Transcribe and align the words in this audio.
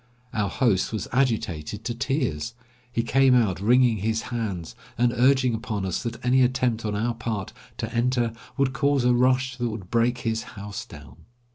Our 0.33 0.49
host 0.49 0.91
was 0.91 1.07
agitated 1.11 1.85
to 1.85 1.93
tears; 1.93 2.55
he 2.91 3.03
came 3.03 3.35
out 3.35 3.59
wringing 3.61 3.97
his 3.97 4.23
hands, 4.33 4.73
and 4.97 5.13
urging 5.13 5.53
upon 5.53 5.85
us 5.85 6.01
that 6.01 6.25
any 6.25 6.41
attempt 6.41 6.83
on 6.85 6.95
our 6.95 7.13
part 7.13 7.53
to 7.77 7.93
enter 7.93 8.33
would 8.57 8.73
cause 8.73 9.05
a 9.05 9.13
rush 9.13 9.57
that 9.57 9.69
would 9.69 9.91
break 9.91 10.17
his 10.21 10.41
house 10.57 10.87
down. 10.87 11.17